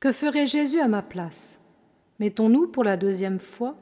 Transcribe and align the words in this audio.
Que 0.00 0.12
ferait 0.12 0.46
Jésus 0.46 0.80
à 0.80 0.88
ma 0.88 1.02
place? 1.02 1.60
Mettons-nous 2.20 2.68
pour 2.68 2.84
la 2.84 2.96
deuxième 2.96 3.38
fois 3.38 3.76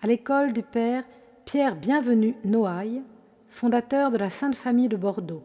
à 0.00 0.06
l'école 0.06 0.54
du 0.54 0.62
père 0.62 1.04
Pierre 1.44 1.76
Bienvenu 1.76 2.34
Noailles, 2.42 3.02
fondateur 3.50 4.10
de 4.10 4.16
la 4.16 4.30
Sainte 4.30 4.54
Famille 4.54 4.88
de 4.88 4.96
Bordeaux, 4.96 5.42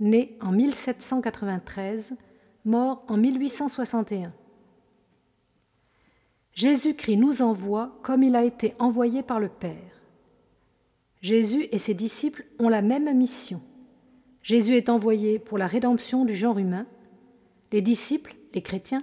né 0.00 0.36
en 0.42 0.52
1793, 0.52 2.14
mort 2.66 3.06
en 3.08 3.16
1861. 3.16 4.34
Jésus-Christ 6.52 7.16
nous 7.16 7.40
envoie 7.40 7.98
comme 8.02 8.22
il 8.22 8.36
a 8.36 8.44
été 8.44 8.74
envoyé 8.78 9.22
par 9.22 9.40
le 9.40 9.48
Père. 9.48 10.02
Jésus 11.22 11.68
et 11.72 11.78
ses 11.78 11.94
disciples 11.94 12.44
ont 12.58 12.68
la 12.68 12.82
même 12.82 13.10
mission. 13.16 13.62
Jésus 14.42 14.74
est 14.74 14.90
envoyé 14.90 15.38
pour 15.38 15.56
la 15.56 15.66
rédemption 15.66 16.26
du 16.26 16.34
genre 16.34 16.58
humain. 16.58 16.86
Les 17.72 17.80
disciples, 17.80 18.36
les 18.52 18.60
chrétiens, 18.60 19.02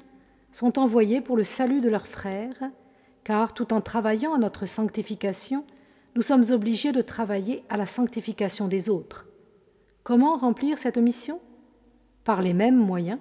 sont 0.51 0.79
envoyés 0.79 1.21
pour 1.21 1.37
le 1.37 1.43
salut 1.43 1.81
de 1.81 1.89
leurs 1.89 2.07
frères, 2.07 2.61
car 3.23 3.53
tout 3.53 3.73
en 3.73 3.81
travaillant 3.81 4.33
à 4.33 4.37
notre 4.37 4.65
sanctification, 4.65 5.65
nous 6.15 6.21
sommes 6.21 6.45
obligés 6.51 6.91
de 6.91 7.01
travailler 7.01 7.63
à 7.69 7.77
la 7.77 7.85
sanctification 7.85 8.67
des 8.67 8.89
autres. 8.89 9.27
Comment 10.03 10.35
remplir 10.37 10.77
cette 10.77 10.97
mission? 10.97 11.39
Par 12.23 12.41
les 12.41 12.53
mêmes 12.53 12.77
moyens. 12.77 13.19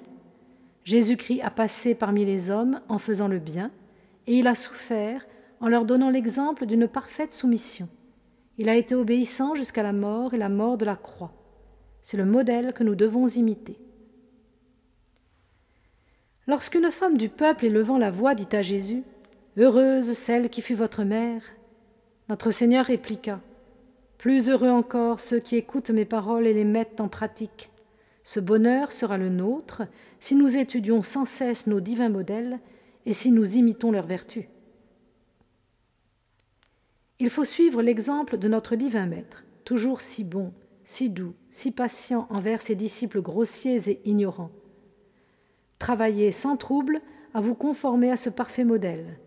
Jésus-Christ 0.84 1.42
a 1.42 1.50
passé 1.50 1.94
parmi 1.94 2.24
les 2.24 2.50
hommes 2.50 2.80
en 2.88 2.98
faisant 2.98 3.28
le 3.28 3.38
bien, 3.38 3.70
et 4.26 4.38
il 4.38 4.46
a 4.46 4.54
souffert 4.54 5.26
en 5.60 5.68
leur 5.68 5.84
donnant 5.84 6.10
l'exemple 6.10 6.66
d'une 6.66 6.88
parfaite 6.88 7.32
soumission. 7.32 7.88
Il 8.58 8.68
a 8.68 8.76
été 8.76 8.94
obéissant 8.94 9.54
jusqu'à 9.54 9.82
la 9.82 9.92
mort 9.92 10.34
et 10.34 10.38
la 10.38 10.48
mort 10.48 10.78
de 10.78 10.84
la 10.84 10.96
croix. 10.96 11.32
C'est 12.02 12.16
le 12.16 12.24
modèle 12.24 12.72
que 12.72 12.82
nous 12.82 12.94
devons 12.94 13.26
imiter. 13.28 13.78
Lorsqu'une 16.50 16.90
femme 16.90 17.16
du 17.16 17.28
peuple 17.28 17.66
élevant 17.66 17.96
la 17.96 18.10
voix 18.10 18.34
dit 18.34 18.48
à 18.50 18.60
Jésus 18.60 19.04
Heureuse 19.56 20.14
celle 20.14 20.50
qui 20.50 20.62
fut 20.62 20.74
votre 20.74 21.04
mère, 21.04 21.42
notre 22.28 22.50
Seigneur 22.50 22.86
répliqua 22.86 23.40
Plus 24.18 24.48
heureux 24.48 24.68
encore 24.68 25.20
ceux 25.20 25.38
qui 25.38 25.54
écoutent 25.54 25.90
mes 25.90 26.04
paroles 26.04 26.48
et 26.48 26.52
les 26.52 26.64
mettent 26.64 27.00
en 27.00 27.06
pratique. 27.06 27.70
Ce 28.24 28.40
bonheur 28.40 28.90
sera 28.90 29.16
le 29.16 29.28
nôtre 29.28 29.82
si 30.18 30.34
nous 30.34 30.58
étudions 30.58 31.04
sans 31.04 31.24
cesse 31.24 31.68
nos 31.68 31.78
divins 31.78 32.08
modèles 32.08 32.58
et 33.06 33.12
si 33.12 33.30
nous 33.30 33.56
imitons 33.56 33.92
leurs 33.92 34.08
vertus. 34.08 34.46
Il 37.20 37.30
faut 37.30 37.44
suivre 37.44 37.80
l'exemple 37.80 38.38
de 38.38 38.48
notre 38.48 38.74
divin 38.74 39.06
Maître, 39.06 39.44
toujours 39.62 40.00
si 40.00 40.24
bon, 40.24 40.52
si 40.82 41.10
doux, 41.10 41.34
si 41.52 41.70
patient 41.70 42.26
envers 42.28 42.60
ses 42.60 42.74
disciples 42.74 43.22
grossiers 43.22 43.88
et 43.88 44.00
ignorants. 44.04 44.50
Travaillez 45.80 46.30
sans 46.30 46.56
trouble 46.56 47.00
à 47.32 47.40
vous 47.40 47.54
conformer 47.54 48.12
à 48.12 48.18
ce 48.18 48.28
parfait 48.28 48.64
modèle, 48.64 49.18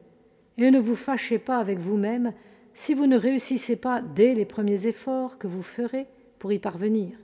et 0.57 0.69
ne 0.69 0.79
vous 0.79 0.95
fâchez 0.95 1.39
pas 1.39 1.57
avec 1.57 1.79
vous-même 1.79 2.31
si 2.75 2.93
vous 2.93 3.07
ne 3.07 3.17
réussissez 3.17 3.75
pas 3.75 4.01
dès 4.01 4.35
les 4.35 4.45
premiers 4.45 4.85
efforts 4.85 5.39
que 5.39 5.47
vous 5.47 5.63
ferez 5.63 6.05
pour 6.37 6.53
y 6.53 6.59
parvenir. 6.59 7.17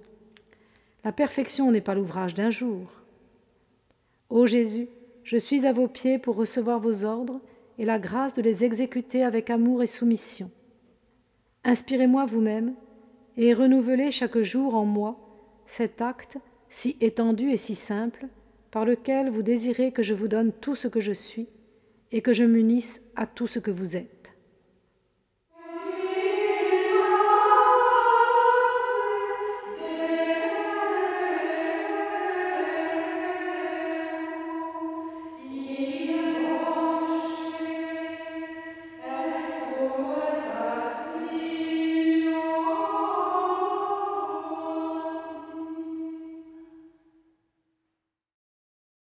La 1.03 1.11
perfection 1.11 1.71
n'est 1.71 1.79
pas 1.79 1.93
l'ouvrage 1.93 2.33
d'un 2.33 2.49
jour. 2.49 3.01
Ô 4.31 4.47
Jésus, 4.47 4.87
je 5.23 5.37
suis 5.37 5.67
à 5.67 5.73
vos 5.73 5.87
pieds 5.87 6.17
pour 6.17 6.35
recevoir 6.35 6.79
vos 6.79 7.03
ordres 7.03 7.39
et 7.77 7.85
la 7.85 7.99
grâce 7.99 8.33
de 8.33 8.41
les 8.41 8.65
exécuter 8.65 9.23
avec 9.23 9.51
amour 9.51 9.83
et 9.83 9.87
soumission. 9.87 10.49
Inspirez-moi 11.63 12.25
vous-même 12.25 12.73
et 13.37 13.53
renouvelez 13.53 14.09
chaque 14.09 14.39
jour 14.39 14.73
en 14.73 14.85
moi 14.85 15.19
cet 15.67 16.01
acte 16.01 16.39
si 16.67 16.97
étendu 16.99 17.51
et 17.51 17.57
si 17.57 17.75
simple 17.75 18.27
par 18.71 18.85
lequel 18.85 19.29
vous 19.29 19.41
désirez 19.41 19.91
que 19.91 20.03
je 20.03 20.13
vous 20.13 20.27
donne 20.27 20.51
tout 20.51 20.75
ce 20.75 20.87
que 20.87 21.01
je 21.01 21.11
suis 21.11 21.47
et 22.11 22.21
que 22.21 22.33
je 22.33 22.43
m'unisse 22.43 23.05
à 23.15 23.25
tout 23.25 23.47
ce 23.47 23.59
que 23.59 23.71
vous 23.71 23.95
êtes. 23.95 24.18